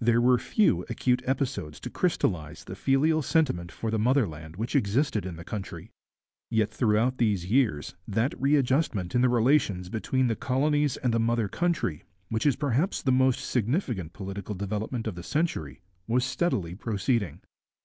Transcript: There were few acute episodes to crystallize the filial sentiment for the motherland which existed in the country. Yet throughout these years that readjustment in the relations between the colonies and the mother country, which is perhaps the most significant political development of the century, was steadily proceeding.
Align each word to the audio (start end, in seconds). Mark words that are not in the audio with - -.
There 0.00 0.20
were 0.20 0.38
few 0.40 0.84
acute 0.88 1.22
episodes 1.24 1.78
to 1.78 1.88
crystallize 1.88 2.64
the 2.64 2.74
filial 2.74 3.22
sentiment 3.22 3.70
for 3.70 3.92
the 3.92 3.98
motherland 4.00 4.56
which 4.56 4.74
existed 4.74 5.24
in 5.24 5.36
the 5.36 5.44
country. 5.44 5.92
Yet 6.50 6.72
throughout 6.72 7.18
these 7.18 7.46
years 7.48 7.94
that 8.08 8.34
readjustment 8.40 9.14
in 9.14 9.20
the 9.20 9.28
relations 9.28 9.88
between 9.88 10.26
the 10.26 10.34
colonies 10.34 10.96
and 10.96 11.14
the 11.14 11.20
mother 11.20 11.46
country, 11.46 12.02
which 12.28 12.44
is 12.44 12.56
perhaps 12.56 13.02
the 13.02 13.12
most 13.12 13.38
significant 13.38 14.14
political 14.14 14.56
development 14.56 15.06
of 15.06 15.14
the 15.14 15.22
century, 15.22 15.80
was 16.08 16.24
steadily 16.24 16.74
proceeding. 16.74 17.40